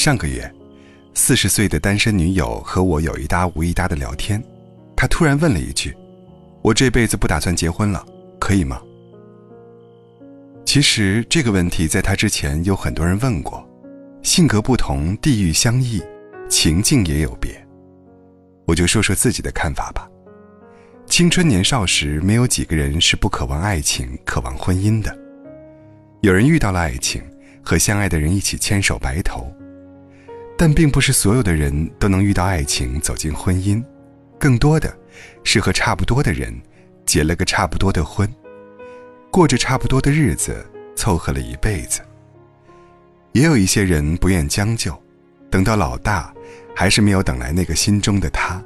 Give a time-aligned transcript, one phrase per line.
[0.00, 0.50] 上个月，
[1.12, 4.42] 四十岁的单身女友和我有一搭无一搭的聊天，
[4.96, 5.94] 她突然问了一句
[6.64, 8.02] ：“我这辈子不打算结婚了，
[8.38, 8.80] 可以吗？”
[10.64, 13.62] 其实这个问题在她之前有很多人问过，
[14.22, 16.02] 性格不同，地域相异，
[16.48, 17.62] 情境也有别。
[18.64, 20.08] 我就说说自己的看法吧。
[21.04, 25.14] 青春年少时，没有几个人是不渴望爱情、渴望婚姻的。
[26.22, 27.22] 有人遇到了爱情，
[27.62, 29.46] 和相爱的人一起牵手白头，
[30.60, 33.82] 但并不是所有的人都能遇到爱情、走进婚姻，
[34.38, 34.94] 更多的
[35.42, 36.54] 是和差不多的人
[37.06, 38.30] 结了个差不多的婚，
[39.30, 40.62] 过着差不多的日子，
[40.94, 42.02] 凑合了一辈子。
[43.32, 44.94] 也有一些人不愿将就，
[45.50, 46.30] 等到老大，
[46.76, 48.62] 还是没有等来那个心中的他，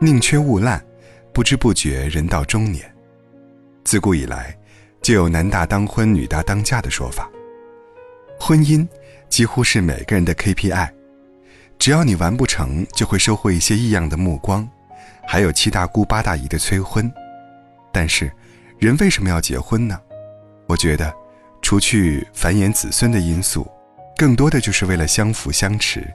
[0.00, 0.80] 宁缺毋滥。
[1.32, 2.88] 不知不觉，人到中年。
[3.82, 4.56] 自古以来，
[5.02, 7.28] 就有“男大当婚，女大当嫁”的说法。
[8.38, 8.86] 婚姻
[9.28, 10.88] 几乎是每个人的 KPI，
[11.78, 14.68] 只要你完不成就会收获一些异样的目光，
[15.26, 17.12] 还有七大姑八大姨的催婚。
[17.92, 18.30] 但是，
[18.78, 20.00] 人为什么要结婚呢？
[20.66, 21.14] 我觉得，
[21.62, 23.66] 除去繁衍子孙的因素，
[24.16, 26.06] 更多的就是为了相扶相持。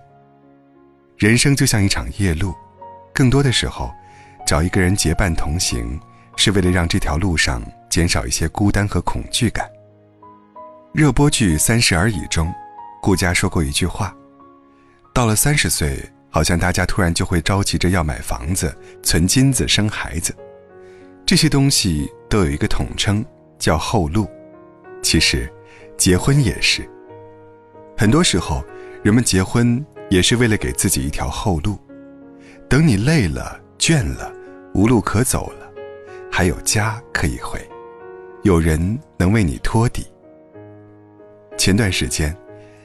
[1.18, 2.54] 人生就像一场夜路，
[3.14, 3.92] 更多的时候。
[4.44, 5.98] 找一个人结伴同行，
[6.36, 9.70] 是为了让这条路上减少一些孤单和恐惧感。
[10.94, 12.54] 热播剧《三十而已》中，
[13.02, 14.14] 顾佳说过一句话
[15.14, 20.34] ：“到了三十岁，好像大家突然就会着急着要买房子、存金子、生孩子，
[21.26, 23.24] 这些东西都有一个统称，
[23.60, 24.28] 叫后路。
[25.02, 25.52] 其实，
[25.98, 26.88] 结婚也是。
[27.98, 28.64] 很多时候，
[29.04, 31.80] 人们结婚也是为了给自己一条后路，
[32.70, 34.32] 等你累了。”倦了，
[34.76, 35.68] 无路可走了，
[36.32, 37.60] 还有家可以回，
[38.44, 40.06] 有人能为你托底。
[41.58, 42.38] 前段时间，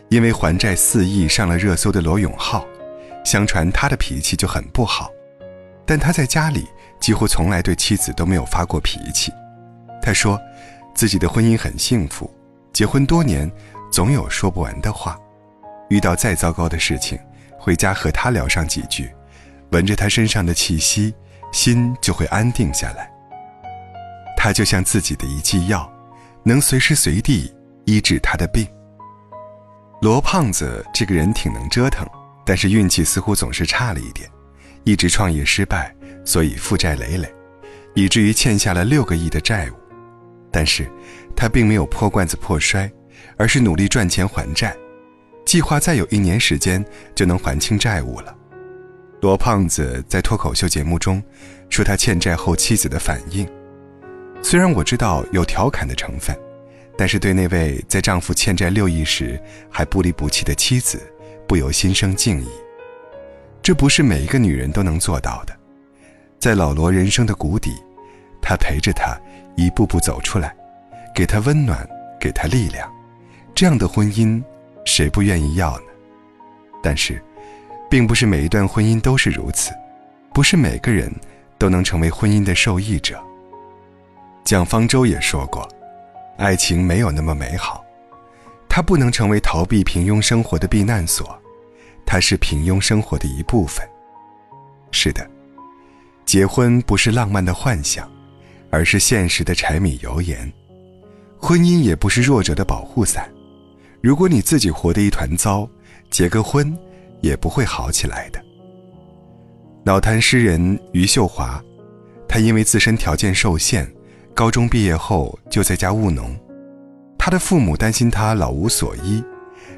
[0.08, 2.64] 因为还债四亿上了热搜的罗永浩，
[3.24, 5.10] 相传他的脾气就很不好，
[5.84, 6.66] 但他在家里
[7.00, 9.32] 几乎从来对妻子都没有发过脾气。
[10.00, 10.40] 他说，
[10.94, 12.30] 自己的婚姻很幸福，
[12.72, 13.50] 结婚多年，
[13.90, 15.18] 总有说不完的话，
[15.88, 17.18] 遇到再糟糕的事情，
[17.58, 19.10] 回家和他聊上几句。
[19.70, 21.12] 闻着他身上的气息，
[21.52, 23.10] 心就会安定下来。
[24.36, 25.90] 他就像自己的一剂药，
[26.44, 27.52] 能随时随地
[27.84, 28.64] 医治他的病。
[30.00, 32.06] 罗胖子这个人挺能折腾，
[32.44, 34.30] 但是运气似乎总是差了一点，
[34.84, 37.34] 一直创业失败，所以负债累累，
[37.94, 39.74] 以至于欠下了六个亿的债务。
[40.52, 40.90] 但是，
[41.34, 42.90] 他并没有破罐子破摔，
[43.36, 44.76] 而是努力赚钱还债，
[45.44, 48.34] 计划再有一年时间就能还清债务了。
[49.22, 51.22] 罗胖子在脱口秀节目中
[51.70, 53.48] 说他欠债后妻子的反应，
[54.42, 56.36] 虽然我知道有调侃的成分，
[56.96, 59.40] 但是对那位在丈夫欠债六亿时
[59.70, 61.00] 还不离不弃的妻子，
[61.46, 62.48] 不由心生敬意。
[63.62, 65.56] 这不是每一个女人都能做到的。
[66.38, 67.72] 在老罗人生的谷底，
[68.40, 69.16] 他陪着他
[69.56, 70.54] 一步步走出来，
[71.14, 71.88] 给他温暖，
[72.20, 72.90] 给他力量。
[73.54, 74.42] 这样的婚姻，
[74.84, 75.84] 谁不愿意要呢？
[76.82, 77.22] 但是。
[77.88, 79.70] 并不是每一段婚姻都是如此，
[80.34, 81.08] 不是每个人
[81.56, 83.16] 都能成为婚姻的受益者。
[84.44, 85.68] 蒋方舟也说过，
[86.36, 87.84] 爱情没有那么美好，
[88.68, 91.36] 它不能成为逃避平庸生活的避难所，
[92.04, 93.86] 它是平庸生活的一部分。
[94.90, 95.28] 是的，
[96.24, 98.10] 结婚不是浪漫的幻想，
[98.70, 100.52] 而是现实的柴米油盐。
[101.38, 103.30] 婚姻也不是弱者的保护伞，
[104.00, 105.68] 如果你自己活得一团糟，
[106.10, 106.76] 结个婚。
[107.22, 108.40] 也不会好起来的。
[109.82, 111.60] 脑瘫诗人余秀华，
[112.28, 113.90] 他因为自身条件受限，
[114.36, 116.38] 高中毕业后就在家务农。
[117.18, 119.24] 他的父母担心他老无所依，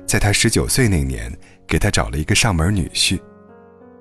[0.04, 1.32] 在他十九岁那年，
[1.64, 3.20] 给他找了一个上门女婿。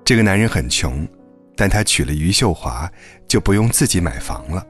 [0.04, 1.06] 这个男人很穷，
[1.54, 2.90] 但他娶了余秀华，
[3.28, 4.66] 就不用自己买房了。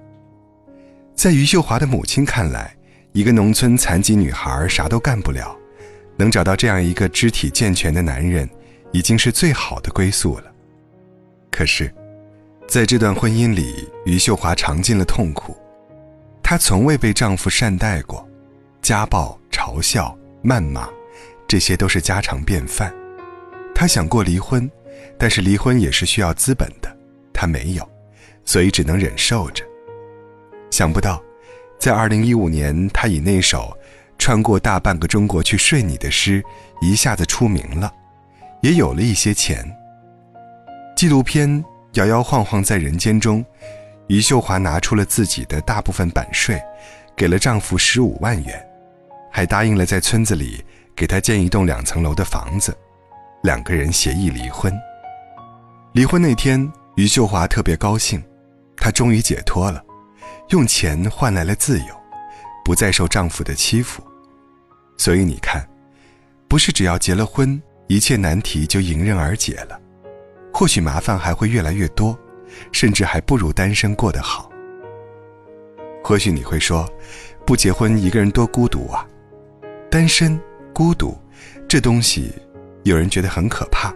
[1.15, 2.76] 在余秀华的母亲看来，
[3.12, 5.56] 一个农村残疾女孩啥都干不了，
[6.19, 8.46] 能找到这样一个肢体健全的男人。
[8.90, 10.52] 已经是最好的归宿了。
[11.50, 11.94] 可是，
[12.67, 15.55] 在这段婚姻里，余秀华尝尽了痛苦。
[16.50, 18.27] 她从未被丈夫善待过，
[18.81, 20.89] 家暴、嘲笑、谩骂，
[21.47, 22.91] 这些都是家常便饭。
[23.75, 24.67] 她想过离婚，
[25.19, 26.91] 但是离婚也是需要资本的，
[27.35, 27.87] 她没有，
[28.47, 29.62] 所以只能忍受着。
[30.71, 31.23] 想不到，
[31.79, 33.77] 在2015年，她以那首
[34.17, 36.43] “穿过大半个中国去睡你”的诗，
[36.81, 37.93] 一下子出名了。
[38.62, 39.71] 也有了一些钱。
[40.97, 41.47] 纪录片
[41.93, 43.45] 《摇摇晃晃在人间》中，
[44.08, 46.60] 余秀华拿出了自己的大部分版税，
[47.14, 48.66] 给了丈夫十五万元，
[49.31, 50.64] 还答应了在村子里
[50.96, 52.76] 给他建一栋两层楼的房子。
[53.43, 54.72] 两个人协议离婚。
[55.93, 58.22] 离婚那天，余秀华特别高兴，
[58.76, 59.84] 她终于解脱了，
[60.49, 61.87] 用钱换来了自由，
[62.64, 64.02] 不再受丈夫的欺负。
[64.96, 65.69] 所以你看，
[66.49, 69.78] 不是只要结了婚，一切难题就迎刃而解了，
[70.52, 72.19] 或许麻烦还会越来越多，
[72.73, 74.50] 甚至还不如单身过得好。
[76.03, 76.89] 或许你会说，
[77.45, 79.06] 不结婚一个人多孤独啊！
[79.91, 80.41] 单身、
[80.73, 81.17] 孤独，
[81.69, 82.33] 这东西，
[82.85, 83.95] 有人觉得很可怕，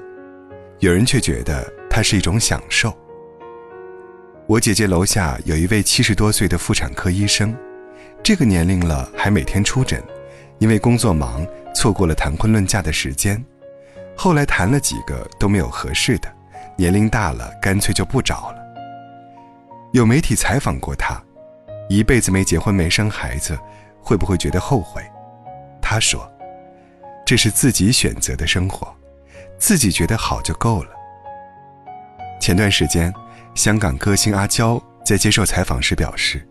[0.81, 2.93] 有人却觉得它是一种享受。
[4.47, 7.57] 我姐姐楼下有一位七十多岁的妇产科医生，
[8.23, 10.03] 这个年龄了还每天出诊。
[10.59, 11.45] 因为工作忙，
[11.75, 13.45] 错过了谈婚论嫁的时间，
[14.17, 16.33] 后来谈了几个都没有合适的，
[16.77, 18.59] 年龄大了，干脆就不找了。
[19.93, 21.23] 有媒体采访过他，
[21.89, 23.59] 一辈子没结婚没生孩子，
[24.01, 25.03] 会不会觉得后悔？
[25.81, 26.27] 他说
[27.27, 28.93] ：“这是自己选择的生活，
[29.59, 30.91] 自己觉得好就够了。”
[32.41, 33.13] 前段时间，
[33.55, 36.47] 香港歌星阿娇在接受采访时表示，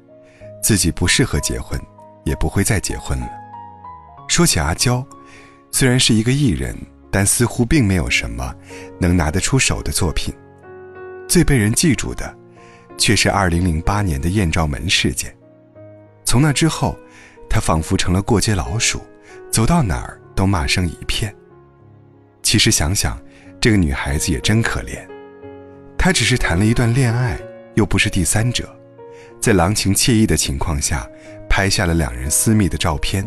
[0.62, 1.80] 自己不适合结婚，
[2.24, 3.30] 也不会再结婚了。
[4.28, 5.04] 说起阿娇，
[5.72, 6.78] 虽然是一个艺人，
[7.12, 8.56] 但似乎并没有什么
[9.00, 10.34] 能拿得出手的作品。
[11.28, 12.36] 最被人记住的，
[12.98, 15.36] 却是2008年的艳照门事件。
[16.24, 16.98] 从那之后，
[17.50, 19.02] 她仿佛成了过街老鼠，
[19.52, 21.36] 走到哪儿都骂声一片。
[22.42, 23.22] 其实想想，
[23.60, 25.06] 这个女孩子也真可怜。
[25.98, 27.40] 她只是谈了一段恋爱，
[27.76, 28.74] 又不是第三者，
[29.40, 31.08] 在郎情妾意的情况下，
[31.50, 33.26] 拍下了两人私密的照片。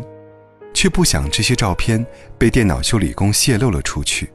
[0.75, 2.05] 却不想这些照片
[2.37, 4.29] 被电脑修理工泄露了出去，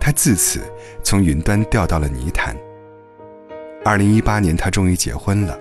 [0.00, 0.60] 他自此
[1.04, 2.54] 从云端掉到了泥潭。
[3.84, 5.56] 二零一八年，他终于结婚了，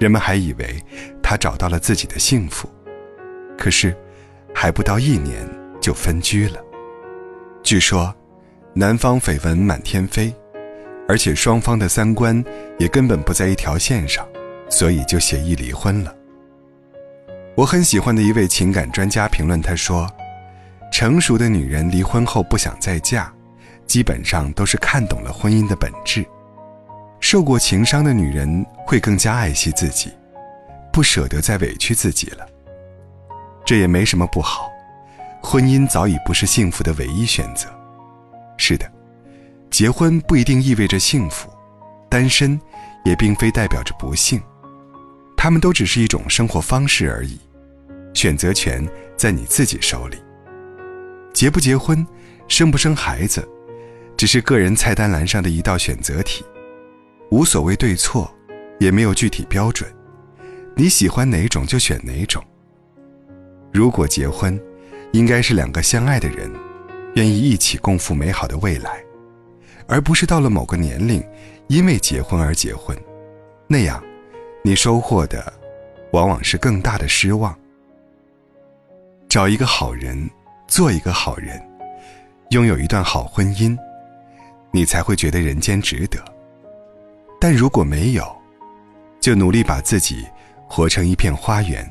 [0.00, 0.82] 人们还以为
[1.22, 2.66] 他找到了自己的幸福，
[3.58, 3.94] 可是
[4.54, 5.46] 还不到一年
[5.82, 6.58] 就分居了。
[7.62, 8.12] 据说，
[8.72, 10.34] 男方绯闻满天飞，
[11.06, 12.42] 而且双方的三观
[12.78, 14.26] 也根本不在一条线上，
[14.70, 16.16] 所以就协议离婚了。
[17.54, 20.10] 我很喜欢的一位情感专家评论他说
[20.90, 23.30] ：“成熟的女人离婚后不想再嫁，
[23.86, 26.24] 基本上都是看懂了婚姻的本质。
[27.20, 30.10] 受过情伤的女人会更加爱惜自己，
[30.90, 32.46] 不舍得再委屈自己了。
[33.66, 34.70] 这也没什么不好，
[35.42, 37.68] 婚姻早已不是幸福的唯一选择。
[38.56, 38.90] 是的，
[39.70, 41.50] 结婚不一定意味着幸福，
[42.08, 42.58] 单身
[43.04, 44.42] 也并非代表着不幸。”
[45.42, 47.36] 他们都只是一种生活方式而已，
[48.14, 50.16] 选择权在你自己手里。
[51.32, 52.06] 结不结婚，
[52.46, 53.44] 生不生孩子，
[54.16, 56.44] 只是个人菜单栏上的一道选择题，
[57.32, 58.32] 无所谓对错，
[58.78, 59.92] 也没有具体标准。
[60.76, 62.40] 你喜欢哪种就选哪种。
[63.72, 64.56] 如果结婚，
[65.10, 66.48] 应该是两个相爱的人，
[67.16, 69.02] 愿意一起共赴美好的未来，
[69.88, 71.20] 而不是到了某个年龄，
[71.66, 72.96] 因为结婚而结婚，
[73.66, 74.00] 那样。
[74.64, 75.52] 你收获的，
[76.12, 77.52] 往往是更大的失望。
[79.28, 80.30] 找一个好人，
[80.68, 81.60] 做一个好人，
[82.50, 83.76] 拥有一段好婚姻，
[84.70, 86.22] 你才会觉得人间值得。
[87.40, 88.24] 但如果没有，
[89.20, 90.24] 就努力把自己
[90.68, 91.84] 活成一片花园，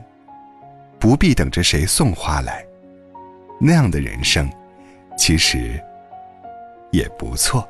[0.97, 2.65] 不必等着谁送花来。
[3.60, 4.50] 那样的人生，
[5.17, 5.77] 其实
[6.91, 7.67] 也不错。